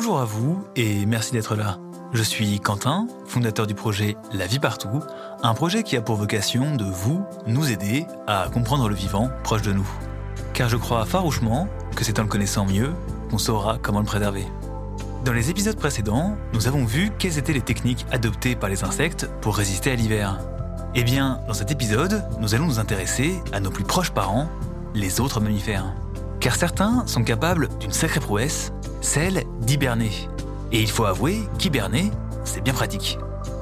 Bonjour 0.00 0.20
à 0.20 0.24
vous 0.24 0.64
et 0.76 1.06
merci 1.06 1.32
d'être 1.32 1.56
là. 1.56 1.76
Je 2.12 2.22
suis 2.22 2.60
Quentin, 2.60 3.08
fondateur 3.26 3.66
du 3.66 3.74
projet 3.74 4.16
La 4.32 4.46
vie 4.46 4.60
partout, 4.60 5.02
un 5.42 5.54
projet 5.54 5.82
qui 5.82 5.96
a 5.96 6.00
pour 6.00 6.14
vocation 6.14 6.76
de 6.76 6.84
vous, 6.84 7.24
nous 7.48 7.68
aider 7.68 8.06
à 8.28 8.46
comprendre 8.54 8.88
le 8.88 8.94
vivant 8.94 9.28
proche 9.42 9.62
de 9.62 9.72
nous. 9.72 9.90
Car 10.54 10.68
je 10.68 10.76
crois 10.76 11.04
farouchement 11.04 11.66
que 11.96 12.04
c'est 12.04 12.20
en 12.20 12.22
le 12.22 12.28
connaissant 12.28 12.64
mieux 12.64 12.92
qu'on 13.28 13.38
saura 13.38 13.78
comment 13.82 13.98
le 13.98 14.04
préserver. 14.04 14.46
Dans 15.24 15.32
les 15.32 15.50
épisodes 15.50 15.76
précédents, 15.76 16.36
nous 16.52 16.68
avons 16.68 16.84
vu 16.84 17.10
quelles 17.18 17.36
étaient 17.36 17.52
les 17.52 17.60
techniques 17.60 18.06
adoptées 18.12 18.54
par 18.54 18.70
les 18.70 18.84
insectes 18.84 19.28
pour 19.40 19.56
résister 19.56 19.90
à 19.90 19.96
l'hiver. 19.96 20.38
Eh 20.94 21.02
bien, 21.02 21.40
dans 21.48 21.54
cet 21.54 21.72
épisode, 21.72 22.24
nous 22.38 22.54
allons 22.54 22.66
nous 22.66 22.78
intéresser 22.78 23.42
à 23.52 23.58
nos 23.58 23.72
plus 23.72 23.84
proches 23.84 24.12
parents, 24.12 24.48
les 24.94 25.18
autres 25.18 25.40
mammifères. 25.40 25.92
Car 26.48 26.56
certains 26.56 27.06
sont 27.06 27.24
capables 27.24 27.68
d'une 27.78 27.92
sacrée 27.92 28.20
prouesse, 28.20 28.72
celle 29.02 29.42
d'hiberner. 29.60 30.10
Et 30.72 30.80
il 30.80 30.88
faut 30.88 31.04
avouer 31.04 31.42
qu'hiberner, 31.58 32.10
c'est 32.42 32.62
bien 32.62 32.72
pratique. 32.72 33.18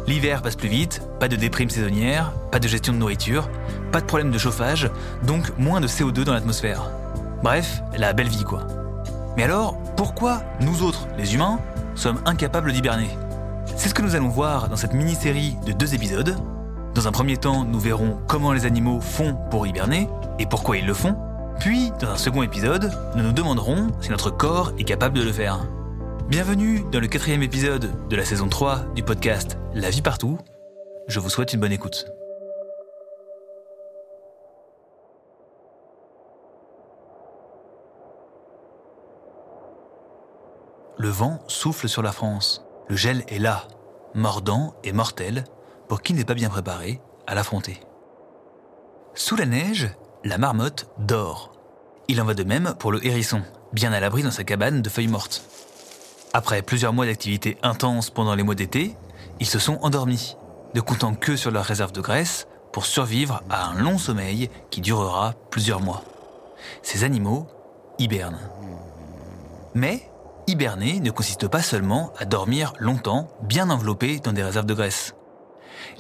L'hiver 0.06 0.40
passe 0.40 0.54
plus 0.54 0.68
vite, 0.68 1.02
pas 1.18 1.27
de 1.27 1.34
déprime 1.34 1.68
saisonnière, 1.68 2.30
pas 2.52 2.60
de 2.60 2.68
gestion 2.68 2.92
de 2.92 2.98
nourriture, 2.98 3.50
pas 3.91 4.00
de 4.00 4.06
problème 4.06 4.30
de 4.30 4.38
chauffage, 4.38 4.88
donc 5.24 5.52
moins 5.58 5.80
de 5.80 5.88
CO2 5.88 6.22
dans 6.22 6.32
l'atmosphère. 6.32 6.92
Bref, 7.42 7.82
la 7.98 8.12
belle 8.12 8.28
vie 8.28 8.44
quoi. 8.44 8.60
Mais 9.36 9.42
alors, 9.42 9.77
pourquoi 9.96 10.42
nous 10.60 10.84
autres, 10.84 11.08
les 11.18 11.34
humains, 11.34 11.58
sommes 11.96 12.20
incapables 12.24 12.72
d'hiberner? 12.72 13.10
C'est 13.74 13.88
ce 13.88 13.94
que 13.94 14.02
nous 14.02 14.14
allons 14.14 14.28
voir 14.28 14.68
dans 14.68 14.77
cette 14.77 14.94
mini-série 14.94 15.56
de 15.66 15.72
deux 15.72 15.92
épisodes. 15.92 16.36
Dans 16.94 17.08
un 17.08 17.10
premier 17.10 17.36
temps, 17.36 17.64
nous 17.64 17.80
verrons 17.80 18.20
comment 18.28 18.52
les 18.52 18.64
animaux 18.64 19.00
font 19.00 19.36
pour 19.50 19.66
hiberner 19.66 20.08
et 20.38 20.46
pourquoi 20.46 20.77
ils 20.77 20.86
le 20.86 20.94
font. 20.94 21.16
Puis, 21.60 21.91
dans 22.01 22.10
un 22.10 22.16
second 22.16 22.42
épisode, 22.42 22.92
nous 23.16 23.23
nous 23.23 23.33
demanderons 23.33 23.88
si 24.01 24.10
notre 24.10 24.30
corps 24.30 24.73
est 24.78 24.84
capable 24.84 25.19
de 25.19 25.24
le 25.24 25.33
faire. 25.33 25.66
Bienvenue 26.28 26.84
dans 26.92 27.01
le 27.01 27.06
quatrième 27.06 27.42
épisode 27.42 28.09
de 28.09 28.16
la 28.16 28.24
saison 28.24 28.48
3 28.48 28.80
du 28.94 29.03
podcast 29.03 29.58
La 29.75 29.91
vie 29.91 30.03
partout. 30.03 30.39
Je 31.08 31.19
vous 31.19 31.30
souhaite 31.30 31.53
une 31.55 31.61
bonne 31.61 31.72
écoute. 31.72 32.06
Le 40.98 41.08
vent 41.08 41.41
souffle 41.47 41.89
sur 41.89 42.02
la 42.02 42.12
France. 42.12 42.64
Le 42.89 42.97
gel 42.97 43.25
est 43.28 43.39
là, 43.39 43.64
mordant 44.14 44.75
et 44.84 44.92
mortel, 44.92 45.45
pour 45.89 46.02
qui 46.02 46.14
n'est 46.14 46.25
pas 46.25 46.34
bien 46.34 46.48
préparé 46.48 47.00
à 47.27 47.34
l'affronter. 47.34 47.80
Sous 49.14 49.36
la 49.36 49.47
neige, 49.47 49.89
la 50.25 50.39
marmotte 50.39 50.89
dort. 50.98 51.55
Il 52.08 52.20
en 52.20 52.24
va 52.24 52.34
de 52.34 52.44
même 52.44 52.74
pour 52.78 52.92
le 52.92 53.04
hérisson, 53.04 53.42
bien 53.72 53.92
à 53.92 53.98
l'abri 53.98 54.22
dans 54.22 54.30
sa 54.30 54.44
cabane 54.44 54.80
de 54.80 54.88
feuilles 54.88 55.08
mortes. 55.08 55.42
Après 56.32 56.62
plusieurs 56.62 56.92
mois 56.92 57.06
d'activité 57.06 57.58
intense 57.62 58.10
pendant 58.10 58.34
les 58.34 58.44
mois 58.44 58.54
d'été, 58.54 58.94
ils 59.40 59.46
se 59.46 59.58
sont 59.58 59.78
endormis, 59.82 60.36
ne 60.74 60.80
comptant 60.80 61.14
que 61.14 61.34
sur 61.34 61.50
leur 61.50 61.64
réserve 61.64 61.92
de 61.92 62.00
graisse 62.00 62.46
pour 62.72 62.86
survivre 62.86 63.42
à 63.50 63.66
un 63.66 63.74
long 63.74 63.98
sommeil 63.98 64.50
qui 64.70 64.80
durera 64.80 65.34
plusieurs 65.50 65.80
mois. 65.80 66.04
Ces 66.82 67.02
animaux 67.02 67.48
hibernent. 67.98 68.50
Mais 69.74 70.08
hiberner 70.46 71.00
ne 71.00 71.10
consiste 71.10 71.48
pas 71.48 71.62
seulement 71.62 72.12
à 72.18 72.24
dormir 72.24 72.72
longtemps, 72.78 73.28
bien 73.42 73.68
enveloppé 73.68 74.20
dans 74.20 74.32
des 74.32 74.44
réserves 74.44 74.66
de 74.66 74.74
graisse. 74.74 75.14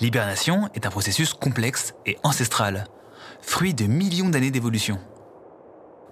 L'hibernation 0.00 0.68
est 0.74 0.86
un 0.86 0.90
processus 0.90 1.34
complexe 1.34 1.94
et 2.04 2.16
ancestral, 2.22 2.86
fruit 3.40 3.74
de 3.74 3.86
millions 3.86 4.28
d'années 4.28 4.50
d'évolution. 4.50 4.98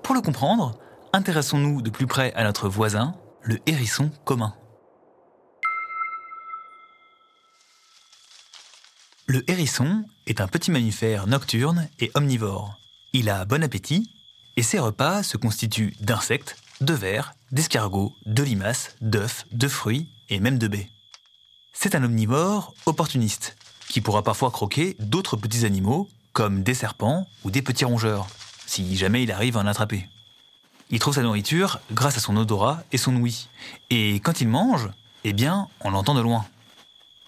Pour 0.05 0.15
le 0.15 0.21
comprendre, 0.21 0.79
intéressons-nous 1.15 1.81
de 1.81 1.89
plus 1.89 2.07
près 2.07 2.35
à 2.35 2.45
notre 2.45 2.69
voisin, 2.69 3.15
le 3.41 3.59
hérisson 3.65 4.11
commun. 4.27 4.55
Le 9.27 9.51
hérisson 9.51 10.05
est 10.27 10.43
un 10.43 10.47
petit 10.47 10.71
mammifère 10.71 11.27
nocturne 11.27 11.89
et 12.01 12.11
omnivore. 12.13 12.79
Il 13.15 13.31
a 13.31 13.47
bon 13.47 13.65
appétit 13.65 14.11
et 14.57 14.63
ses 14.63 14.79
repas 14.79 15.23
se 15.23 15.39
constituent 15.39 15.97
d'insectes, 16.01 16.57
de 16.83 16.93
vers, 16.93 17.33
d'escargots, 17.51 18.13
de 18.27 18.43
limaces, 18.43 18.97
d'œufs, 19.01 19.47
de 19.53 19.69
fruits 19.69 20.11
et 20.29 20.39
même 20.39 20.59
de 20.59 20.69
baies. 20.69 20.91
C'est 21.73 21.95
un 21.95 22.05
omnivore 22.05 22.75
opportuniste 22.85 23.57
qui 23.89 24.03
pourra 24.03 24.23
parfois 24.23 24.51
croquer 24.51 24.97
d'autres 24.99 25.39
petits 25.39 25.65
animaux 25.65 26.11
comme 26.35 26.63
des 26.63 26.75
serpents 26.75 27.27
ou 27.43 27.51
des 27.51 27.63
petits 27.63 27.87
rongeurs, 27.87 28.27
si 28.67 28.97
jamais 28.97 29.23
il 29.23 29.33
arrive 29.33 29.57
à 29.57 29.61
en 29.61 29.67
attraper. 29.67 30.09
Il 30.91 30.99
trouve 30.99 31.15
sa 31.15 31.23
nourriture 31.23 31.81
grâce 31.93 32.17
à 32.17 32.21
son 32.21 32.37
odorat 32.37 32.83
et 32.93 32.99
son 32.99 33.17
ouïe, 33.17 33.49
et 33.91 34.21
quand 34.21 34.41
il 34.41 34.49
mange, 34.49 34.91
eh 35.25 35.33
bien, 35.33 35.69
on 35.81 35.91
l'entend 35.91 36.15
de 36.15 36.21
loin. 36.21 36.45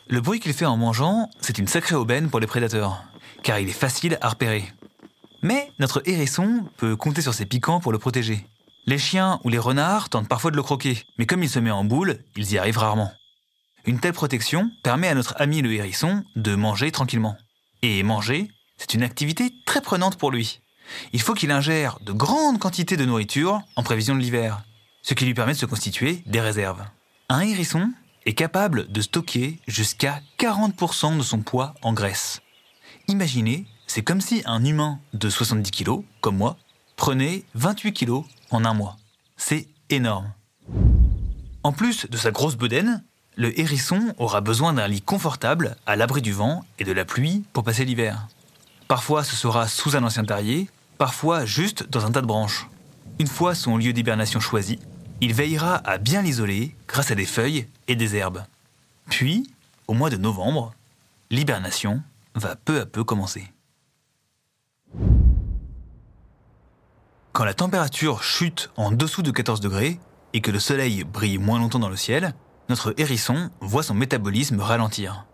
Le 0.09 0.21
bruit 0.21 0.41
qu'il 0.41 0.53
fait 0.53 0.67
en 0.67 0.77
mangeant, 0.77 1.29
c'est 1.41 1.59
une 1.59 1.67
sacrée 1.67 1.97
aubaine 1.97 2.31
pour 2.31 2.39
les 2.39 2.47
prédateurs, 2.47 3.03
car 3.43 3.59
il 3.59 3.69
est 3.69 3.73
facile 3.73 4.19
à 4.21 4.29
repérer. 4.29 4.65
Mais 5.43 5.73
notre 5.79 6.03
hérisson 6.05 6.65
peut 6.77 6.97
compter 6.97 7.23
sur 7.23 7.35
ses 7.35 7.47
piquants 7.47 7.81
pour 7.81 7.93
le 7.93 7.99
protéger. 7.99 8.47
Les 8.87 8.99
chiens 8.99 9.41
ou 9.43 9.49
les 9.49 9.59
renards 9.59 10.11
tentent 10.11 10.29
parfois 10.29 10.53
de 10.53 10.57
le 10.57 10.63
croquer, 10.63 11.03
mais 11.19 11.27
comme 11.27 11.43
il 11.43 11.49
se 11.49 11.59
met 11.59 11.71
en 11.71 11.85
boule, 11.85 12.19
ils 12.37 12.53
y 12.53 12.59
arrivent 12.59 12.79
rarement. 12.79 13.13
Une 13.85 14.01
telle 14.01 14.13
protection 14.13 14.71
permet 14.83 15.09
à 15.09 15.15
notre 15.15 15.35
ami 15.41 15.63
le 15.63 15.73
hérisson 15.73 16.25
de 16.37 16.55
manger 16.55 16.93
tranquillement. 16.93 17.37
Et 17.83 18.03
manger, 18.03 18.49
c'est 18.77 18.95
une 18.95 19.03
activité 19.03 19.53
très 19.65 19.81
prenante 19.81 20.17
pour 20.17 20.31
lui. 20.31 20.61
Il 21.13 21.21
faut 21.21 21.35
qu'il 21.35 21.51
ingère 21.51 21.99
de 22.03 22.13
grandes 22.13 22.59
quantités 22.59 22.97
de 22.97 23.05
nourriture 23.05 23.63
en 23.77 23.83
prévision 23.83 24.15
de 24.15 24.21
l'hiver, 24.21 24.63
ce 25.03 25.15
qui 25.15 25.25
lui 25.25 25.35
permet 25.35 25.53
de 25.53 25.59
se 25.59 25.67
constituer 25.67 26.23
des 26.27 26.41
réserves. 26.41 26.85
Un 27.29 27.41
hérisson 27.41 27.93
est 28.25 28.35
capable 28.35 28.91
de 28.91 29.01
stocker 29.01 29.59
jusqu'à 29.67 30.21
40% 30.39 31.17
de 31.17 31.23
son 31.23 31.39
poids 31.39 31.75
en 31.83 31.93
graisse. 31.93 32.41
Imaginez, 33.09 33.67
c'est 33.87 34.03
comme 34.03 34.21
si 34.21 34.43
un 34.47 34.65
humain 34.65 34.99
de 35.13 35.31
70 35.31 35.71
kg, 35.71 36.03
comme 36.21 36.37
moi, 36.37 36.57
prenait 36.97 37.45
28 37.55 37.93
kg 37.93 38.23
en 38.51 38.65
un 38.65 38.75
mois. 38.75 38.97
C'est 39.37 39.69
énorme. 39.91 40.33
En 41.63 41.73
plus 41.73 42.07
de 42.07 42.17
sa 42.17 42.31
grosse 42.31 42.57
bedaine, 42.57 43.05
le 43.37 43.59
hérisson 43.61 44.15
aura 44.19 44.41
besoin 44.41 44.73
d'un 44.73 44.89
lit 44.89 45.03
confortable 45.03 45.77
à 45.87 45.95
l'abri 45.95 46.23
du 46.23 46.33
vent 46.33 46.65
et 46.79 46.85
de 46.85 46.93
la 46.93 47.05
pluie 47.05 47.45
pour 47.53 47.65
passer 47.65 47.85
l'hiver. 47.85 48.29
Parfois 48.89 49.25
ce 49.25 49.37
sera 49.37 49.69
sous 49.69 49.97
un 49.97 50.03
ancien 50.05 50.25
terrier, 50.25 50.69
parfois 50.99 51.45
juste 51.45 51.89
dans 51.91 52.07
un 52.07 52.13
tas 52.13 52.23
de 52.23 52.27
branches. 52.27 52.69
Une 53.19 53.27
fois 53.27 53.55
son 53.55 53.77
lieu 53.77 53.93
d'hibernation 53.93 54.41
choisi, 54.41 54.79
il 55.21 55.33
veillera 55.33 55.77
à 55.77 55.99
bien 55.99 56.23
l'isoler 56.23 56.75
grâce 56.89 57.11
à 57.11 57.15
des 57.15 57.25
feuilles 57.25 57.67
et 57.89 57.97
des 57.97 58.17
herbes. 58.17 58.45
Puis, 59.09 59.51
au 59.89 59.95
mois 59.95 60.11
de 60.11 60.17
novembre, 60.17 60.75
l'hibernation 61.31 62.03
va 62.35 62.57
peu 62.57 62.81
à 62.81 62.87
peu 62.87 63.05
commencer. 63.05 63.51
Quand 67.33 67.45
la 67.45 67.55
température 67.55 68.23
chute 68.23 68.71
en 68.77 68.91
dessous 68.91 69.23
de 69.23 69.31
14 69.31 69.61
degrés 69.61 70.01
et 70.33 70.41
que 70.41 70.51
le 70.51 70.59
soleil 70.59 71.05
brille 71.05 71.39
moins 71.39 71.59
longtemps 71.59 71.79
dans 71.79 71.89
le 71.89 71.97
ciel, 71.97 72.35
notre 72.69 72.95
hérisson 72.97 73.51
voit 73.61 73.83
son 73.83 73.95
métabolisme 73.95 74.61
ralentir. 74.61 75.27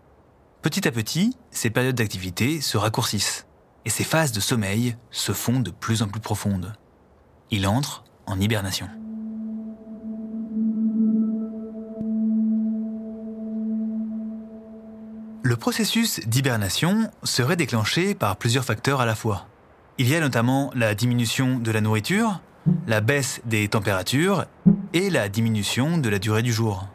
Petit 0.61 0.87
à 0.87 0.91
petit, 0.91 1.35
ces 1.51 1.69
périodes 1.69 1.95
d'activité 1.95 2.61
se 2.61 2.77
raccourcissent 2.77 3.45
et 3.85 3.89
ses 3.89 4.03
phases 4.03 4.31
de 4.31 4.39
sommeil 4.39 4.95
se 5.11 5.31
font 5.31 5.59
de 5.59 5.71
plus 5.71 6.01
en 6.01 6.07
plus 6.07 6.21
profondes. 6.21 6.73
Il 7.51 7.67
entre 7.67 8.03
en 8.25 8.39
hibernation. 8.39 8.87
Le 15.45 15.57
processus 15.57 16.21
d'hibernation 16.25 17.11
serait 17.23 17.57
déclenché 17.57 18.15
par 18.15 18.37
plusieurs 18.37 18.63
facteurs 18.63 19.01
à 19.01 19.05
la 19.05 19.13
fois. 19.13 19.45
Il 19.97 20.07
y 20.07 20.15
a 20.15 20.21
notamment 20.21 20.71
la 20.73 20.95
diminution 20.95 21.59
de 21.59 21.69
la 21.69 21.81
nourriture, 21.81 22.41
la 22.87 23.01
baisse 23.01 23.41
des 23.45 23.67
températures 23.67 24.45
et 24.93 25.09
la 25.09 25.27
diminution 25.27 25.97
de 25.97 26.09
la 26.09 26.17
durée 26.17 26.43
du 26.43 26.53
jour. 26.53 26.87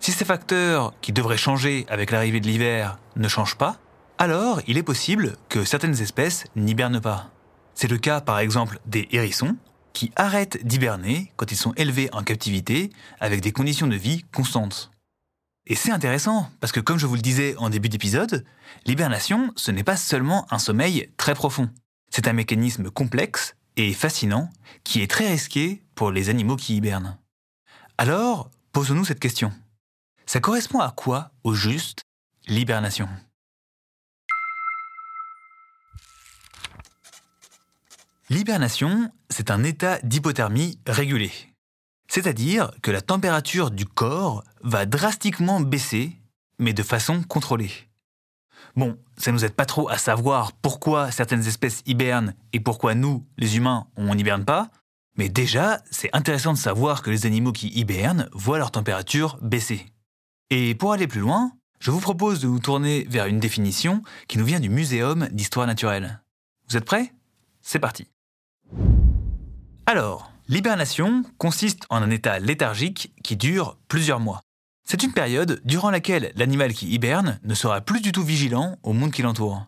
Si 0.00 0.12
ces 0.12 0.24
facteurs, 0.24 0.92
qui 1.00 1.12
devraient 1.12 1.36
changer 1.36 1.86
avec 1.88 2.10
l'arrivée 2.10 2.40
de 2.40 2.46
l'hiver, 2.46 2.98
ne 3.16 3.28
changent 3.28 3.56
pas, 3.56 3.76
alors 4.20 4.60
il 4.66 4.76
est 4.76 4.82
possible 4.82 5.36
que 5.48 5.64
certaines 5.64 6.00
espèces 6.00 6.44
n'hibernent 6.54 7.00
pas. 7.00 7.30
C'est 7.74 7.88
le 7.88 7.96
cas 7.96 8.20
par 8.20 8.38
exemple 8.38 8.78
des 8.84 9.08
hérissons, 9.10 9.56
qui 9.92 10.12
arrêtent 10.14 10.64
d'hiberner 10.64 11.32
quand 11.36 11.50
ils 11.50 11.56
sont 11.56 11.72
élevés 11.74 12.10
en 12.12 12.22
captivité 12.22 12.90
avec 13.18 13.40
des 13.40 13.50
conditions 13.50 13.86
de 13.86 13.96
vie 13.96 14.24
constantes. 14.32 14.90
Et 15.66 15.74
c'est 15.74 15.90
intéressant, 15.90 16.50
parce 16.60 16.72
que 16.72 16.80
comme 16.80 16.98
je 16.98 17.06
vous 17.06 17.16
le 17.16 17.22
disais 17.22 17.56
en 17.56 17.70
début 17.70 17.88
d'épisode, 17.88 18.44
l'hibernation, 18.86 19.52
ce 19.56 19.70
n'est 19.70 19.84
pas 19.84 19.96
seulement 19.96 20.46
un 20.52 20.58
sommeil 20.58 21.10
très 21.16 21.34
profond. 21.34 21.70
C'est 22.10 22.28
un 22.28 22.32
mécanisme 22.32 22.90
complexe 22.90 23.56
et 23.76 23.92
fascinant 23.94 24.50
qui 24.84 25.00
est 25.00 25.10
très 25.10 25.28
risqué 25.28 25.82
pour 25.94 26.10
les 26.10 26.28
animaux 26.28 26.56
qui 26.56 26.76
hibernent. 26.76 27.18
Alors, 27.98 28.50
posons-nous 28.72 29.04
cette 29.04 29.20
question. 29.20 29.52
Ça 30.26 30.40
correspond 30.40 30.80
à 30.80 30.90
quoi, 30.90 31.30
au 31.42 31.54
juste, 31.54 32.02
l'hibernation? 32.46 33.08
L'hibernation, 38.30 39.10
c'est 39.28 39.50
un 39.50 39.64
état 39.64 39.98
d'hypothermie 40.04 40.78
régulé. 40.86 41.32
C'est-à-dire 42.06 42.70
que 42.80 42.92
la 42.92 43.00
température 43.00 43.72
du 43.72 43.84
corps 43.84 44.44
va 44.62 44.86
drastiquement 44.86 45.60
baisser, 45.60 46.16
mais 46.60 46.72
de 46.72 46.84
façon 46.84 47.24
contrôlée. 47.24 47.72
Bon, 48.76 48.96
ça 49.16 49.32
nous 49.32 49.44
aide 49.44 49.54
pas 49.54 49.66
trop 49.66 49.88
à 49.88 49.98
savoir 49.98 50.52
pourquoi 50.52 51.10
certaines 51.10 51.44
espèces 51.48 51.82
hibernent 51.86 52.34
et 52.52 52.60
pourquoi 52.60 52.94
nous, 52.94 53.26
les 53.36 53.56
humains, 53.56 53.88
on 53.96 54.14
n'hiberne 54.14 54.44
pas, 54.44 54.70
mais 55.16 55.28
déjà, 55.28 55.82
c'est 55.90 56.14
intéressant 56.14 56.52
de 56.52 56.58
savoir 56.58 57.02
que 57.02 57.10
les 57.10 57.26
animaux 57.26 57.50
qui 57.50 57.66
hibernent 57.70 58.28
voient 58.32 58.58
leur 58.58 58.70
température 58.70 59.38
baisser. 59.42 59.86
Et 60.50 60.76
pour 60.76 60.92
aller 60.92 61.08
plus 61.08 61.20
loin, 61.20 61.50
je 61.80 61.90
vous 61.90 62.00
propose 62.00 62.38
de 62.38 62.46
nous 62.46 62.60
tourner 62.60 63.06
vers 63.08 63.26
une 63.26 63.40
définition 63.40 64.04
qui 64.28 64.38
nous 64.38 64.44
vient 64.44 64.60
du 64.60 64.68
Muséum 64.68 65.26
d'histoire 65.32 65.66
naturelle. 65.66 66.22
Vous 66.68 66.76
êtes 66.76 66.84
prêts? 66.84 67.12
C'est 67.60 67.80
parti. 67.80 68.06
Alors, 69.92 70.30
l'hibernation 70.46 71.24
consiste 71.36 71.84
en 71.90 72.00
un 72.00 72.10
état 72.10 72.38
léthargique 72.38 73.12
qui 73.24 73.34
dure 73.34 73.76
plusieurs 73.88 74.20
mois. 74.20 74.40
C'est 74.88 75.02
une 75.02 75.12
période 75.12 75.60
durant 75.64 75.90
laquelle 75.90 76.30
l'animal 76.36 76.72
qui 76.72 76.86
hiberne 76.92 77.40
ne 77.42 77.54
sera 77.54 77.80
plus 77.80 78.00
du 78.00 78.12
tout 78.12 78.22
vigilant 78.22 78.78
au 78.84 78.92
monde 78.92 79.10
qui 79.10 79.22
l'entoure. 79.22 79.66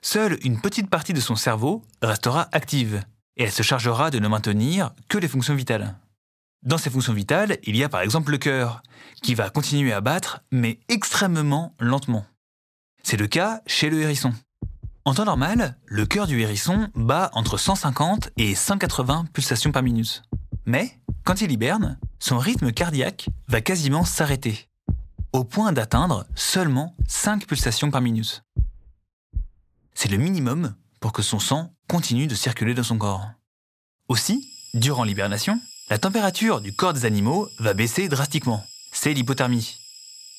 Seule 0.00 0.36
une 0.42 0.60
petite 0.60 0.90
partie 0.90 1.12
de 1.12 1.20
son 1.20 1.36
cerveau 1.36 1.84
restera 2.02 2.48
active, 2.50 3.04
et 3.36 3.44
elle 3.44 3.52
se 3.52 3.62
chargera 3.62 4.10
de 4.10 4.18
ne 4.18 4.26
maintenir 4.26 4.90
que 5.08 5.16
les 5.16 5.28
fonctions 5.28 5.54
vitales. 5.54 5.94
Dans 6.64 6.76
ces 6.76 6.90
fonctions 6.90 7.12
vitales, 7.12 7.58
il 7.62 7.76
y 7.76 7.84
a 7.84 7.88
par 7.88 8.00
exemple 8.00 8.32
le 8.32 8.38
cœur, 8.38 8.82
qui 9.22 9.36
va 9.36 9.48
continuer 9.48 9.92
à 9.92 10.00
battre, 10.00 10.40
mais 10.50 10.80
extrêmement 10.88 11.76
lentement. 11.78 12.26
C'est 13.04 13.16
le 13.16 13.28
cas 13.28 13.62
chez 13.68 13.90
le 13.90 14.00
hérisson. 14.00 14.34
En 15.04 15.14
temps 15.14 15.24
normal, 15.24 15.76
le 15.86 16.06
cœur 16.06 16.28
du 16.28 16.40
hérisson 16.40 16.88
bat 16.94 17.30
entre 17.32 17.58
150 17.58 18.30
et 18.36 18.54
180 18.54 19.26
pulsations 19.32 19.72
par 19.72 19.82
minute. 19.82 20.22
Mais, 20.64 20.96
quand 21.24 21.40
il 21.40 21.50
hiberne, 21.50 21.98
son 22.20 22.38
rythme 22.38 22.70
cardiaque 22.70 23.28
va 23.48 23.60
quasiment 23.60 24.04
s'arrêter, 24.04 24.68
au 25.32 25.42
point 25.42 25.72
d'atteindre 25.72 26.24
seulement 26.36 26.94
5 27.08 27.48
pulsations 27.48 27.90
par 27.90 28.00
minute. 28.00 28.44
C'est 29.92 30.08
le 30.08 30.18
minimum 30.18 30.76
pour 31.00 31.12
que 31.12 31.22
son 31.22 31.40
sang 31.40 31.74
continue 31.88 32.28
de 32.28 32.36
circuler 32.36 32.74
dans 32.74 32.84
son 32.84 32.96
corps. 32.96 33.28
Aussi, 34.08 34.48
durant 34.72 35.02
l'hibernation, 35.02 35.60
la 35.90 35.98
température 35.98 36.60
du 36.60 36.72
corps 36.76 36.92
des 36.92 37.06
animaux 37.06 37.48
va 37.58 37.74
baisser 37.74 38.08
drastiquement. 38.08 38.64
C'est 38.92 39.14
l'hypothermie. 39.14 39.81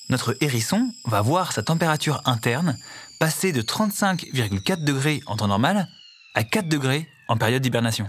Notre 0.09 0.35
hérisson 0.41 0.91
va 1.05 1.21
voir 1.21 1.51
sa 1.51 1.63
température 1.63 2.21
interne 2.25 2.77
passer 3.19 3.51
de 3.51 3.61
35,4 3.61 4.83
degrés 4.83 5.21
en 5.27 5.37
temps 5.37 5.47
normal 5.47 5.87
à 6.35 6.43
4 6.43 6.67
degrés 6.67 7.07
en 7.27 7.37
période 7.37 7.61
d'hibernation. 7.61 8.07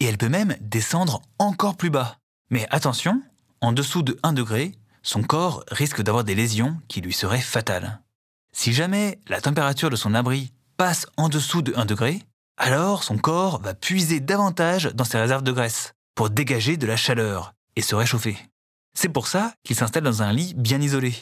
Et 0.00 0.06
elle 0.06 0.18
peut 0.18 0.28
même 0.28 0.56
descendre 0.60 1.22
encore 1.38 1.76
plus 1.76 1.90
bas, 1.90 2.18
mais 2.50 2.66
attention, 2.70 3.22
en 3.60 3.72
dessous 3.72 4.02
de 4.02 4.18
1 4.22 4.32
degré, 4.32 4.72
son 5.02 5.22
corps 5.22 5.64
risque 5.70 6.02
d'avoir 6.02 6.24
des 6.24 6.34
lésions 6.34 6.76
qui 6.88 7.00
lui 7.00 7.12
seraient 7.12 7.40
fatales. 7.40 8.00
Si 8.52 8.72
jamais 8.72 9.20
la 9.28 9.40
température 9.40 9.90
de 9.90 9.96
son 9.96 10.14
abri 10.14 10.52
passe 10.76 11.06
en 11.16 11.28
dessous 11.28 11.62
de 11.62 11.72
1 11.76 11.84
degré, 11.84 12.22
alors 12.56 13.04
son 13.04 13.18
corps 13.18 13.60
va 13.60 13.74
puiser 13.74 14.20
davantage 14.20 14.90
dans 14.94 15.04
ses 15.04 15.18
réserves 15.18 15.42
de 15.44 15.52
graisse 15.52 15.92
pour 16.14 16.30
dégager 16.30 16.76
de 16.76 16.86
la 16.86 16.96
chaleur 16.96 17.54
et 17.76 17.82
se 17.82 17.94
réchauffer. 17.94 18.38
C'est 18.96 19.10
pour 19.10 19.28
ça 19.28 19.52
qu'il 19.62 19.76
s'installe 19.76 20.04
dans 20.04 20.22
un 20.22 20.32
lit 20.32 20.54
bien 20.56 20.80
isolé 20.80 21.14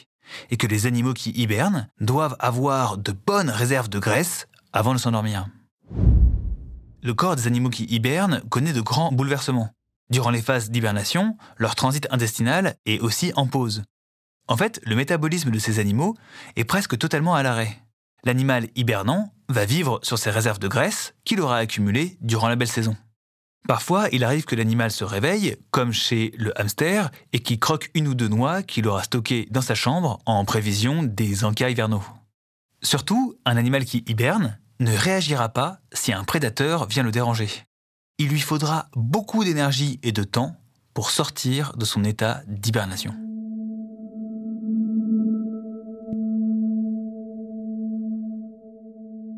et 0.49 0.55
que 0.55 0.65
les 0.65 0.85
animaux 0.85 1.13
qui 1.13 1.31
hibernent 1.31 1.89
doivent 1.99 2.37
avoir 2.39 2.97
de 2.97 3.11
bonnes 3.11 3.49
réserves 3.49 3.89
de 3.89 3.99
graisse 3.99 4.47
avant 4.71 4.93
de 4.93 4.97
s'endormir. 4.97 5.49
Le 7.03 7.13
corps 7.13 7.35
des 7.35 7.47
animaux 7.47 7.69
qui 7.69 7.83
hibernent 7.83 8.41
connaît 8.49 8.71
de 8.71 8.79
grands 8.79 9.11
bouleversements. 9.11 9.71
Durant 10.09 10.29
les 10.29 10.41
phases 10.41 10.71
d'hibernation, 10.71 11.35
leur 11.57 11.75
transit 11.75 12.07
intestinal 12.11 12.77
est 12.85 13.01
aussi 13.01 13.33
en 13.35 13.45
pause. 13.45 13.83
En 14.47 14.55
fait, 14.55 14.79
le 14.85 14.95
métabolisme 14.95 15.51
de 15.51 15.59
ces 15.59 15.79
animaux 15.79 16.15
est 16.55 16.63
presque 16.63 16.97
totalement 16.97 17.35
à 17.35 17.43
l'arrêt. 17.43 17.77
L'animal 18.23 18.69
hibernant 18.75 19.33
va 19.49 19.65
vivre 19.65 19.99
sur 20.01 20.17
ses 20.17 20.29
réserves 20.29 20.59
de 20.59 20.69
graisse 20.69 21.13
qu'il 21.25 21.41
aura 21.41 21.57
accumulées 21.57 22.17
durant 22.21 22.47
la 22.47 22.55
belle 22.55 22.69
saison. 22.69 22.95
Parfois, 23.67 24.07
il 24.11 24.23
arrive 24.23 24.45
que 24.45 24.55
l'animal 24.55 24.91
se 24.91 25.03
réveille, 25.03 25.57
comme 25.71 25.91
chez 25.91 26.33
le 26.37 26.59
hamster, 26.59 27.11
et 27.33 27.39
qu'il 27.39 27.59
croque 27.59 27.89
une 27.93 28.07
ou 28.07 28.13
deux 28.13 28.27
noix 28.27 28.61
qu'il 28.61 28.87
aura 28.87 29.03
stockées 29.03 29.47
dans 29.51 29.61
sa 29.61 29.75
chambre 29.75 30.19
en 30.25 30.45
prévision 30.45 31.03
des 31.03 31.43
encas 31.43 31.69
hivernaux. 31.69 32.03
Surtout, 32.83 33.35
un 33.45 33.57
animal 33.57 33.85
qui 33.85 34.03
hiberne 34.07 34.59
ne 34.79 34.95
réagira 34.95 35.49
pas 35.49 35.79
si 35.93 36.13
un 36.13 36.23
prédateur 36.23 36.87
vient 36.87 37.03
le 37.03 37.11
déranger 37.11 37.49
il 38.17 38.29
lui 38.29 38.39
faudra 38.39 38.87
beaucoup 38.95 39.43
d'énergie 39.43 39.99
et 40.03 40.11
de 40.11 40.23
temps 40.23 40.55
pour 40.93 41.09
sortir 41.09 41.75
de 41.75 41.83
son 41.83 42.03
état 42.03 42.41
d'hibernation. 42.47 43.13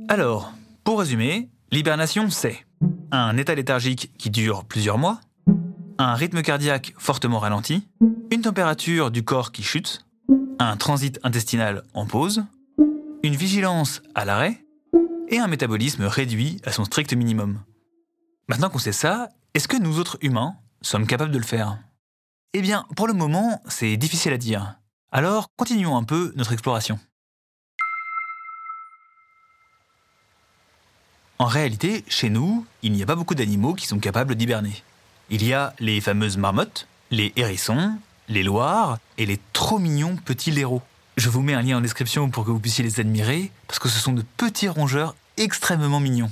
Alors, 0.10 0.54
pour 0.84 1.00
résumer, 1.00 1.50
l'hibernation 1.72 2.30
c'est 2.30 2.66
un 3.12 3.38
état 3.38 3.56
léthargique 3.56 4.12
qui 4.18 4.30
dure 4.30 4.66
plusieurs 4.66 4.98
mois, 4.98 5.20
un 5.98 6.14
rythme 6.14 6.42
cardiaque 6.42 6.94
fortement 6.98 7.40
ralenti, 7.40 7.88
une 8.32 8.42
température 8.42 9.12
du 9.12 9.24
corps 9.24 9.52
qui 9.52 9.64
chute, 9.64 10.06
un 10.60 10.78
transit 10.78 11.20
intestinal 11.24 11.84
en 11.94 12.06
pause, 12.06 12.44
une 13.24 13.36
vigilance 13.36 14.02
à 14.16 14.26
l'arrêt 14.26 14.64
et 15.30 15.40
un 15.40 15.48
métabolisme 15.48 16.04
réduit 16.04 16.62
à 16.66 16.72
son 16.72 16.86
strict 16.86 17.14
minimum. 17.14 17.62
Maintenant 18.48 18.70
qu'on 18.70 18.78
sait 18.78 18.92
ça, 18.92 19.30
est-ce 19.54 19.68
que 19.68 19.78
nous 19.78 20.00
autres 20.00 20.18
humains 20.22 20.56
sommes 20.82 21.08
capables 21.08 21.32
de 21.32 21.38
le 21.38 21.44
faire? 21.44 21.80
Eh 22.54 22.62
bien, 22.62 22.86
pour 22.96 23.08
le 23.08 23.14
moment, 23.14 23.62
c'est 23.68 23.98
difficile 23.98 24.34
à 24.34 24.38
dire. 24.38 24.80
Alors, 25.12 25.48
continuons 25.58 25.98
un 25.98 26.04
peu 26.04 26.32
notre 26.36 26.54
exploration. 26.54 27.00
En 31.40 31.46
réalité, 31.46 32.04
chez 32.08 32.30
nous, 32.30 32.66
il 32.82 32.92
n'y 32.92 33.04
a 33.04 33.06
pas 33.06 33.16
beaucoup 33.16 33.36
d'animaux 33.36 33.76
qui 33.76 33.86
sont 33.86 34.00
capables 34.00 34.36
d'hiberner. 34.36 34.84
Il 35.30 35.46
y 35.46 35.54
a 35.54 35.74
les 35.80 36.02
fameuses 36.02 36.38
marmottes, 36.38 36.88
les 37.12 37.32
hérissons, 37.36 37.98
les 38.28 38.44
loirs 38.44 38.98
et 39.18 39.26
les 39.26 39.40
trop 39.54 39.78
mignons 39.78 40.16
petits 40.16 40.52
léraux. 40.52 40.82
Je 41.16 41.30
vous 41.30 41.42
mets 41.42 41.54
un 41.54 41.62
lien 41.62 41.78
en 41.78 41.82
description 41.82 42.30
pour 42.30 42.44
que 42.44 42.52
vous 42.52 42.60
puissiez 42.60 42.84
les 42.84 43.00
admirer, 43.00 43.52
parce 43.68 43.80
que 43.80 43.90
ce 43.90 44.00
sont 44.00 44.14
de 44.14 44.24
petits 44.38 44.68
rongeurs 44.68 45.16
extrêmement 45.38 46.00
mignons. 46.00 46.32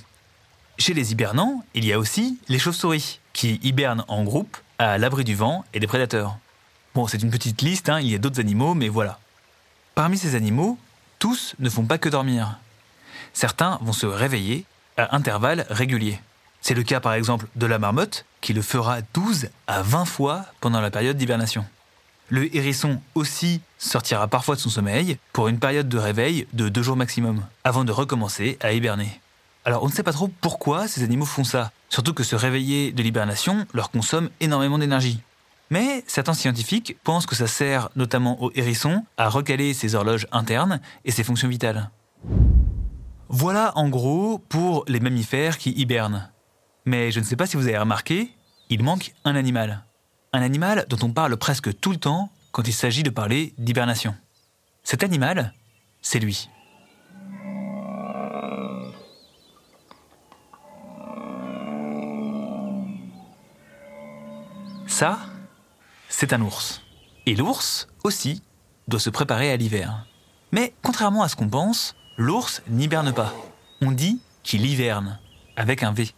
Chez 0.78 0.94
les 0.94 1.12
hibernants, 1.12 1.64
il 1.74 1.86
y 1.86 1.94
a 1.94 2.00
aussi 2.00 2.40
les 2.50 2.60
chauves-souris, 2.60 3.20
qui 3.34 3.60
hibernent 3.64 4.06
en 4.08 4.24
groupe 4.24 4.58
à 4.80 4.98
l'abri 4.98 5.24
du 5.24 5.36
vent 5.36 5.66
et 5.74 5.80
des 5.80 5.88
prédateurs. 5.88 6.38
Bon, 6.96 7.08
c'est 7.08 7.22
une 7.22 7.32
petite 7.32 7.62
liste, 7.62 7.90
hein, 7.90 8.00
il 8.00 8.10
y 8.10 8.16
a 8.16 8.18
d'autres 8.18 8.40
animaux, 8.40 8.74
mais 8.74 8.90
voilà. 8.90 9.20
Parmi 9.94 10.18
ces 10.18 10.36
animaux, 10.36 10.78
tous 11.20 11.56
ne 11.60 11.70
font 11.70 11.86
pas 11.86 11.98
que 11.98 12.10
dormir. 12.10 12.58
Certains 13.34 13.80
vont 13.82 13.94
se 13.94 14.06
réveiller 14.06 14.66
à 14.98 15.16
intervalles 15.16 15.66
réguliers. 15.70 16.20
C'est 16.62 16.74
le 16.74 16.84
cas 16.84 17.00
par 17.00 17.14
exemple 17.14 17.48
de 17.56 17.66
la 17.66 17.80
marmotte, 17.80 18.26
qui 18.42 18.54
le 18.54 18.62
fera 18.62 19.02
12 19.14 19.50
à 19.68 19.82
20 19.82 20.06
fois 20.06 20.46
pendant 20.62 20.82
la 20.82 20.92
période 20.92 21.18
d'hibernation. 21.18 21.66
Le 22.30 22.56
hérisson 22.56 23.00
aussi 23.14 23.62
sortira 23.78 24.28
parfois 24.28 24.56
de 24.56 24.60
son 24.60 24.72
sommeil 24.72 25.20
pour 25.32 25.48
une 25.48 25.60
période 25.60 25.88
de 25.88 25.98
réveil 26.00 26.48
de 26.54 26.70
deux 26.70 26.82
jours 26.82 26.96
maximum, 26.96 27.46
avant 27.64 27.84
de 27.84 27.92
recommencer 27.92 28.58
à 28.62 28.72
hiberner. 28.72 29.22
Alors 29.64 29.84
on 29.84 29.88
ne 29.88 29.92
sait 29.92 30.04
pas 30.04 30.14
trop 30.14 30.30
pourquoi 30.42 30.88
ces 30.88 31.04
animaux 31.04 31.26
font 31.26 31.44
ça, 31.44 31.72
surtout 31.90 32.14
que 32.14 32.24
se 32.24 32.36
réveiller 32.36 32.92
de 32.92 33.04
l'hibernation 33.04 33.68
leur 33.74 33.92
consomme 33.92 34.30
énormément 34.40 34.80
d'énergie. 34.80 35.20
Mais 35.70 36.04
certains 36.08 36.34
scientifiques 36.34 36.98
pensent 37.04 37.26
que 37.26 37.36
ça 37.36 37.48
sert 37.48 37.90
notamment 37.96 38.42
aux 38.44 38.52
hérissons 38.56 39.04
à 39.18 39.30
recaler 39.30 39.74
ses 39.74 39.96
horloges 39.96 40.28
internes 40.32 40.80
et 41.04 41.12
ses 41.12 41.24
fonctions 41.24 41.48
vitales. 41.48 41.90
Voilà 43.38 43.74
en 43.76 43.90
gros 43.90 44.40
pour 44.40 44.86
les 44.88 45.02
mammifères 45.02 45.58
qui 45.58 45.72
hibernent. 45.72 46.32
Mais 46.86 47.12
je 47.12 47.20
ne 47.20 47.26
sais 47.26 47.36
pas 47.36 47.46
si 47.46 47.58
vous 47.58 47.68
avez 47.68 47.78
remarqué, 47.78 48.32
il 48.70 48.82
manque 48.82 49.14
un 49.26 49.36
animal. 49.36 49.84
Un 50.32 50.42
animal 50.42 50.86
dont 50.88 51.06
on 51.06 51.12
parle 51.12 51.36
presque 51.36 51.78
tout 51.82 51.92
le 51.92 51.98
temps 51.98 52.30
quand 52.54 52.66
il 52.66 52.72
s'agit 52.74 53.04
de 53.04 53.10
parler 53.10 53.54
d'hibernation. 53.58 54.16
Cet 54.84 55.04
animal, 55.04 55.54
c'est 56.02 56.20
lui. 56.20 56.50
Ça, 64.88 65.20
c'est 66.08 66.32
un 66.32 66.40
ours. 66.40 66.84
Et 67.26 67.36
l'ours, 67.36 67.90
aussi, 68.06 68.42
doit 68.88 69.02
se 69.02 69.10
préparer 69.10 69.52
à 69.52 69.58
l'hiver. 69.58 70.06
Mais 70.54 70.74
contrairement 70.82 71.24
à 71.24 71.28
ce 71.28 71.36
qu'on 71.36 71.50
pense, 71.50 71.98
l'ours 72.18 72.62
n'hiberne 72.68 73.14
pas. 73.14 73.34
On 73.82 73.92
dit 73.92 74.20
qu'il 74.44 74.66
hiverne, 74.66 75.20
avec 75.56 75.84
un 75.84 75.92
V. 75.92 76.12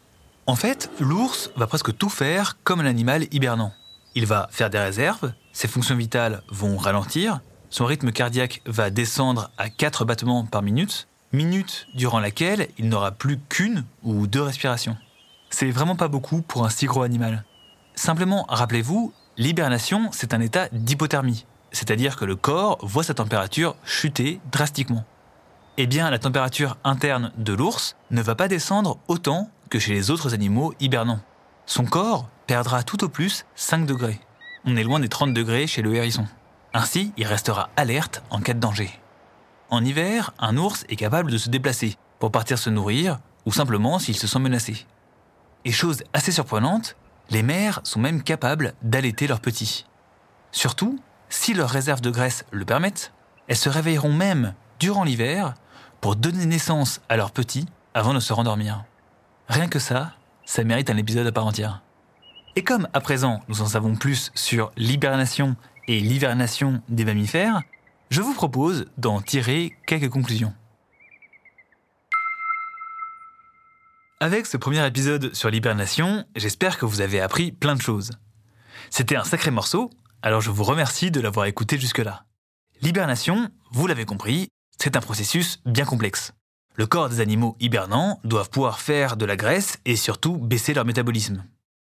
En 0.46 0.56
fait, 0.56 0.90
l'ours 1.00 1.52
va 1.56 1.68
presque 1.68 1.96
tout 1.98 2.10
faire 2.10 2.58
comme 2.64 2.82
un 2.82 2.86
animal 2.86 3.26
hibernant. 3.32 3.74
Il 4.16 4.26
va 4.26 4.48
faire 4.52 4.70
des 4.70 4.80
réserves, 4.80 5.34
ses 5.52 5.68
fonctions 5.68 5.96
vitales 5.96 6.42
vont 6.50 6.78
ralentir, 6.78 7.42
son 7.70 7.86
rythme 7.86 8.12
cardiaque 8.12 8.62
va 8.66 8.90
descendre 8.90 9.52
à 9.58 9.70
4 9.70 10.06
battements 10.06 10.46
par 10.46 10.62
minute, 10.62 11.08
minute 11.34 11.88
durant 11.96 12.20
laquelle 12.20 12.70
il 12.78 12.90
n'aura 12.90 13.12
plus 13.12 13.40
qu'une 13.50 13.84
ou 14.04 14.28
deux 14.28 14.42
respirations. 14.42 14.98
C'est 15.50 15.72
vraiment 15.72 15.96
pas 15.96 16.08
beaucoup 16.08 16.42
pour 16.42 16.66
un 16.66 16.70
si 16.70 16.86
gros 16.86 17.04
animal. 17.04 17.44
Simplement, 17.96 18.46
rappelez-vous, 18.50 19.14
l'hibernation, 19.38 20.10
c'est 20.12 20.34
un 20.34 20.42
état 20.42 20.70
d'hypothermie, 20.72 21.46
c'est-à-dire 21.72 22.16
que 22.16 22.26
le 22.26 22.36
corps 22.36 22.78
voit 22.82 23.04
sa 23.04 23.14
température 23.14 23.76
chuter 23.84 24.40
drastiquement. 24.52 25.06
Eh 25.80 25.86
bien, 25.86 26.10
la 26.10 26.18
température 26.18 26.76
interne 26.84 27.32
de 27.38 27.54
l'ours 27.54 27.96
ne 28.10 28.24
va 28.24 28.34
pas 28.34 28.48
descendre 28.48 28.98
autant 29.08 29.52
que 29.70 29.78
chez 29.78 29.94
les 29.94 30.10
autres 30.10 30.34
animaux 30.34 30.74
hibernants. 30.80 31.20
Son 31.68 31.86
corps 31.86 32.28
perdra 32.48 32.82
tout 32.82 33.04
au 33.04 33.10
plus 33.10 33.46
5 33.54 33.86
degrés. 33.86 34.20
On 34.66 34.76
est 34.76 34.84
loin 34.84 35.00
des 35.00 35.08
30 35.08 35.36
degrés 35.36 35.68
chez 35.68 35.84
le 35.84 35.94
hérisson. 35.94 36.26
Ainsi, 36.74 37.14
il 37.16 37.28
restera 37.28 37.70
alerte 37.78 38.24
en 38.32 38.42
cas 38.42 38.56
de 38.56 38.60
danger. 38.60 38.90
En 39.70 39.86
hiver, 39.86 40.34
un 40.40 40.58
ours 40.58 40.84
est 40.90 40.96
capable 40.96 41.32
de 41.32 41.38
se 41.38 41.50
déplacer 41.50 41.96
pour 42.18 42.32
partir 42.32 42.58
se 42.58 42.72
nourrir 42.72 43.20
ou 43.46 43.54
simplement 43.54 44.00
s'il 44.00 44.18
se 44.18 44.26
sent 44.26 44.40
menacé. 44.40 44.88
Et 45.64 45.72
chose 45.72 46.02
assez 46.12 46.32
surprenante, 46.32 46.96
les 47.30 47.44
mères 47.44 47.82
sont 47.84 48.00
même 48.00 48.24
capables 48.24 48.74
d'allaiter 48.82 49.28
leurs 49.28 49.42
petits. 49.42 49.86
Surtout, 50.52 50.98
si 51.30 51.54
leurs 51.54 51.70
réserves 51.70 52.02
de 52.02 52.10
graisse 52.10 52.46
le 52.50 52.66
permettent, 52.66 53.14
elles 53.48 53.58
se 53.58 53.70
réveilleront 53.70 54.14
même 54.14 54.56
durant 54.80 55.04
l'hiver 55.04 55.54
pour 56.02 56.16
donner 56.16 56.46
naissance 56.46 57.02
à 57.10 57.18
leurs 57.18 57.32
petits 57.32 57.66
avant 57.94 58.14
de 58.14 58.20
se 58.20 58.34
rendormir. 58.34 58.84
Rien 59.48 59.68
que 59.68 59.80
ça, 59.80 60.14
ça 60.46 60.64
mérite 60.64 60.90
un 60.90 60.98
épisode 60.98 61.28
à 61.28 61.32
part 61.32 61.46
entière. 61.46 61.82
Et 62.56 62.64
comme 62.64 62.88
à 62.94 63.02
présent 63.02 63.42
nous 63.48 63.62
en 63.62 63.68
savons 63.68 63.96
plus 63.96 64.32
sur 64.34 64.72
l'hibernation 64.78 65.56
et 65.88 66.00
l'hivernation 66.00 66.82
des 66.90 67.06
mammifères, 67.06 67.62
je 68.10 68.22
vous 68.22 68.34
propose 68.34 68.86
d'en 68.98 69.22
tirer 69.22 69.76
quelques 69.86 70.10
conclusions. 70.10 70.54
Avec 74.20 74.48
ce 74.48 74.58
premier 74.58 74.86
épisode 74.88 75.36
sur 75.36 75.52
l'hibernation, 75.52 76.26
j'espère 76.36 76.80
que 76.80 76.86
vous 76.86 77.02
avez 77.02 77.22
appris 77.22 77.52
plein 77.52 77.76
de 77.76 77.82
choses. 77.82 78.12
C'était 78.90 79.16
un 79.16 79.24
sacré 79.24 79.52
morceau, 79.52 79.92
alors 80.24 80.42
je 80.42 80.50
vous 80.50 80.64
remercie 80.64 81.12
de 81.12 81.22
l'avoir 81.22 81.46
écouté 81.46 81.78
jusque-là. 81.78 82.26
L'hibernation, 82.82 83.50
vous 83.72 83.86
l'avez 83.86 84.06
compris, 84.06 84.50
c'est 84.82 84.96
un 84.96 85.02
processus 85.02 85.60
bien 85.66 85.86
complexe. 85.86 86.34
Le 86.76 86.86
corps 86.86 87.10
des 87.10 87.22
animaux 87.22 87.56
hibernants 87.60 88.20
doivent 88.24 88.50
pouvoir 88.50 88.80
faire 88.80 89.18
de 89.18 89.26
la 89.26 89.36
graisse 89.36 89.80
et 89.86 89.96
surtout 89.96 90.38
baisser 90.38 90.74
leur 90.74 90.86
métabolisme. 90.86 91.44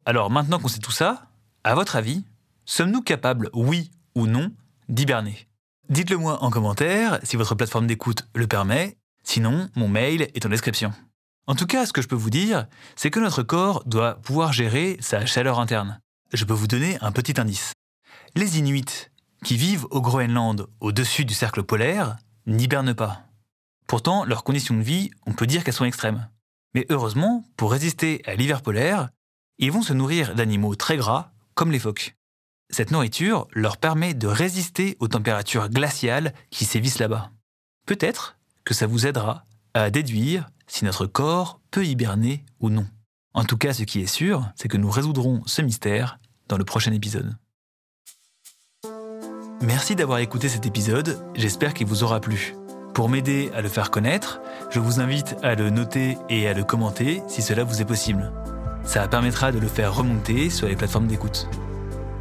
Alors 0.06 0.30
maintenant 0.30 0.60
qu'on 0.60 0.68
sait 0.68 0.80
tout 0.80 0.92
ça, 0.92 1.28
à 1.64 1.76
votre 1.76 1.96
avis, 1.96 2.24
sommes-nous 2.66 3.02
capables, 3.02 3.50
oui 3.54 3.92
ou 4.16 4.28
non, 4.28 4.52
d'hiberner? 4.88 5.48
Dites-le 5.90 6.18
moi 6.18 6.44
en 6.44 6.50
commentaire 6.50 7.20
si 7.24 7.38
votre 7.38 7.56
plateforme 7.56 7.88
d'écoute 7.88 8.28
le 8.36 8.46
permet, 8.46 8.98
sinon 9.24 9.70
mon 9.76 9.88
mail 9.88 10.30
est 10.34 10.46
en 10.46 10.50
description. 10.50 10.94
En 11.48 11.56
tout 11.56 11.66
cas, 11.66 11.86
ce 11.86 11.94
que 11.94 12.02
je 12.02 12.08
peux 12.08 12.16
vous 12.16 12.30
dire, 12.30 12.68
c'est 12.96 13.10
que 13.10 13.20
notre 13.20 13.42
corps 13.42 13.84
doit 13.86 14.16
pouvoir 14.16 14.54
gérer 14.54 14.98
sa 15.00 15.26
chaleur 15.26 15.60
interne. 15.60 16.00
Je 16.34 16.44
peux 16.44 16.54
vous 16.54 16.68
donner 16.68 16.98
un 17.02 17.14
petit 17.14 17.40
indice. 17.40 17.72
Les 18.36 18.60
Inuits, 18.60 19.10
qui 19.44 19.56
vivent 19.56 19.88
au 19.90 20.02
Groenland 20.02 20.68
au-dessus 20.82 21.24
du 21.24 21.34
cercle 21.34 21.64
polaire, 21.64 22.18
n'hibernent 22.48 22.96
pas. 22.96 23.24
Pourtant, 23.88 24.26
leurs 24.26 24.44
conditions 24.44 24.76
de 24.76 24.82
vie, 24.82 25.12
on 25.26 25.34
peut 25.34 25.48
dire 25.48 25.64
qu'elles 25.64 25.74
sont 25.74 25.86
extrêmes. 25.86 26.28
Mais 26.74 26.86
heureusement, 26.90 27.46
pour 27.56 27.72
résister 27.72 28.22
à 28.26 28.36
l'hiver 28.36 28.62
polaire, 28.62 29.10
ils 29.60 29.72
vont 29.72 29.82
se 29.82 29.94
nourrir 29.94 30.36
d'animaux 30.36 30.76
très 30.76 30.98
gras, 30.98 31.32
comme 31.54 31.72
les 31.72 31.80
phoques. 31.80 32.16
Cette 32.70 32.92
nourriture 32.92 33.48
leur 33.54 33.78
permet 33.78 34.14
de 34.14 34.28
résister 34.28 34.98
aux 35.00 35.08
températures 35.08 35.70
glaciales 35.70 36.34
qui 36.50 36.66
sévissent 36.66 37.00
là-bas. 37.00 37.32
Peut-être 37.86 38.38
que 38.66 38.74
ça 38.74 38.88
vous 38.88 39.08
aidera 39.08 39.46
à 39.74 39.90
déduire 39.90 40.50
si 40.68 40.84
notre 40.84 41.06
corps 41.06 41.62
peut 41.72 41.86
hiberner 41.86 42.44
ou 42.60 42.70
non. 42.70 42.88
En 43.34 43.46
tout 43.46 43.58
cas, 43.58 43.74
ce 43.74 43.84
qui 43.84 44.02
est 44.02 44.08
sûr, 44.08 44.50
c'est 44.56 44.68
que 44.68 44.78
nous 44.78 44.90
résoudrons 44.90 45.44
ce 45.46 45.62
mystère 45.62 46.20
dans 46.50 46.58
le 46.58 46.66
prochain 46.66 46.92
épisode. 46.92 47.38
Merci 49.62 49.96
d'avoir 49.96 50.20
écouté 50.20 50.50
cet 50.50 50.68
épisode, 50.68 51.18
j'espère 51.34 51.74
qu'il 51.74 51.88
vous 51.88 52.04
aura 52.04 52.20
plu. 52.20 52.54
Pour 52.94 53.10
m'aider 53.10 53.50
à 53.56 53.62
le 53.62 53.70
faire 53.70 53.90
connaître, 53.90 54.40
je 54.70 54.80
vous 54.80 55.00
invite 55.00 55.36
à 55.42 55.56
le 55.56 55.72
noter 55.72 56.16
et 56.30 56.48
à 56.48 56.54
le 56.54 56.64
commenter 56.64 57.24
si 57.28 57.42
cela 57.42 57.64
vous 57.64 57.82
est 57.82 57.86
possible. 57.86 58.32
Ça 58.84 59.08
permettra 59.08 59.52
de 59.52 59.58
le 59.58 59.68
faire 59.68 59.96
remonter 59.96 60.52
sur 60.52 60.68
les 60.68 60.76
plateformes 60.76 61.08
d'écoute. 61.08 61.50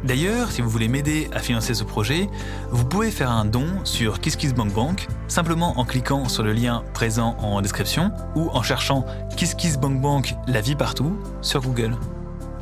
D'ailleurs, 0.03 0.51
si 0.51 0.61
vous 0.61 0.69
voulez 0.69 0.87
m'aider 0.87 1.29
à 1.31 1.39
financer 1.39 1.75
ce 1.75 1.83
projet, 1.83 2.27
vous 2.71 2.85
pouvez 2.85 3.11
faire 3.11 3.29
un 3.29 3.45
don 3.45 3.67
sur 3.83 4.19
KissKissBankBank 4.19 5.07
simplement 5.27 5.79
en 5.79 5.85
cliquant 5.85 6.29
sur 6.29 6.41
le 6.41 6.53
lien 6.53 6.83
présent 6.95 7.37
en 7.39 7.61
description 7.61 8.11
ou 8.35 8.49
en 8.49 8.63
cherchant 8.63 9.05
KissKissBankBank 9.35 10.35
la 10.47 10.61
vie 10.61 10.75
partout 10.75 11.15
sur 11.41 11.61
Google. 11.61 11.95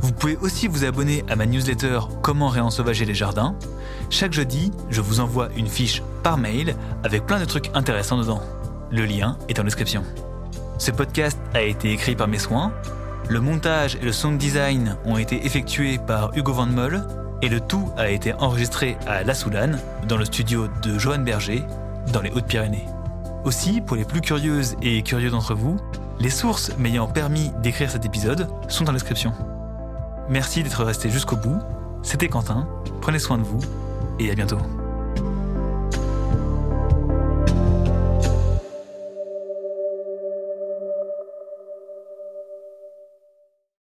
Vous 0.01 0.11
pouvez 0.11 0.37
aussi 0.37 0.67
vous 0.67 0.85
abonner 0.85 1.23
à 1.29 1.35
ma 1.35 1.45
newsletter 1.45 1.99
Comment 2.21 2.49
réensauvager 2.49 3.05
les 3.05 3.13
jardins. 3.13 3.55
Chaque 4.09 4.33
jeudi, 4.33 4.71
je 4.89 5.01
vous 5.01 5.19
envoie 5.19 5.49
une 5.55 5.67
fiche 5.67 6.03
par 6.23 6.37
mail 6.37 6.75
avec 7.03 7.25
plein 7.25 7.39
de 7.39 7.45
trucs 7.45 7.71
intéressants 7.73 8.17
dedans. 8.17 8.41
Le 8.91 9.05
lien 9.05 9.37
est 9.49 9.59
en 9.59 9.63
description. 9.63 10.03
Ce 10.77 10.91
podcast 10.91 11.39
a 11.53 11.61
été 11.61 11.91
écrit 11.91 12.15
par 12.15 12.27
mes 12.27 12.39
soins. 12.39 12.73
Le 13.29 13.39
montage 13.39 13.95
et 13.95 14.05
le 14.05 14.11
sound 14.11 14.37
design 14.37 14.97
ont 15.05 15.17
été 15.17 15.45
effectués 15.45 15.97
par 15.97 16.35
Hugo 16.35 16.53
Van 16.53 16.67
Moll 16.67 17.03
et 17.41 17.49
le 17.49 17.59
tout 17.59 17.89
a 17.97 18.09
été 18.09 18.33
enregistré 18.33 18.97
à 19.07 19.23
La 19.23 19.33
Soulane, 19.33 19.79
dans 20.07 20.17
le 20.17 20.25
studio 20.25 20.67
de 20.83 20.97
Johan 20.97 21.19
Berger, 21.19 21.63
dans 22.13 22.21
les 22.21 22.31
Hautes-Pyrénées. 22.31 22.85
Aussi, 23.43 23.81
pour 23.81 23.95
les 23.95 24.05
plus 24.05 24.21
curieuses 24.21 24.75
et 24.81 25.01
curieux 25.03 25.29
d'entre 25.29 25.53
vous, 25.53 25.77
les 26.19 26.29
sources 26.29 26.71
m'ayant 26.77 27.07
permis 27.07 27.51
d'écrire 27.61 27.91
cet 27.91 28.05
épisode 28.05 28.47
sont 28.67 28.89
en 28.89 28.93
description. 28.93 29.33
Merci 30.29 30.63
d'être 30.63 30.83
resté 30.83 31.09
jusqu'au 31.09 31.35
bout. 31.35 31.59
C'était 32.01 32.29
Quentin, 32.29 32.67
prenez 33.01 33.19
soin 33.19 33.37
de 33.37 33.43
vous 33.43 33.59
et 34.19 34.31
à 34.31 34.35
bientôt. 34.35 34.59